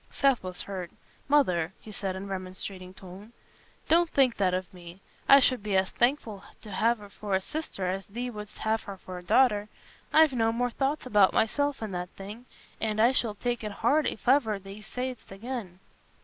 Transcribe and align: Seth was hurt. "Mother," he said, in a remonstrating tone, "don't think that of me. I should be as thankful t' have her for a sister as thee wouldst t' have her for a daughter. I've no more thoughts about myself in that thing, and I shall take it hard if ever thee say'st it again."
Seth 0.09 0.41
was 0.41 0.61
hurt. 0.63 0.89
"Mother," 1.27 1.73
he 1.79 1.91
said, 1.91 2.15
in 2.15 2.23
a 2.23 2.25
remonstrating 2.25 2.91
tone, 2.91 3.33
"don't 3.87 4.09
think 4.09 4.35
that 4.37 4.51
of 4.51 4.73
me. 4.73 4.99
I 5.29 5.39
should 5.39 5.61
be 5.61 5.77
as 5.77 5.91
thankful 5.91 6.43
t' 6.59 6.71
have 6.71 6.97
her 6.97 7.09
for 7.11 7.35
a 7.35 7.39
sister 7.39 7.85
as 7.85 8.07
thee 8.07 8.31
wouldst 8.31 8.55
t' 8.55 8.61
have 8.63 8.81
her 8.81 8.97
for 8.97 9.19
a 9.19 9.23
daughter. 9.23 9.69
I've 10.11 10.33
no 10.33 10.51
more 10.51 10.71
thoughts 10.71 11.05
about 11.05 11.33
myself 11.35 11.83
in 11.83 11.91
that 11.91 12.09
thing, 12.17 12.47
and 12.79 12.99
I 12.99 13.11
shall 13.11 13.35
take 13.35 13.63
it 13.63 13.71
hard 13.85 14.07
if 14.07 14.27
ever 14.27 14.57
thee 14.57 14.81
say'st 14.81 15.31
it 15.31 15.35
again." 15.35 15.79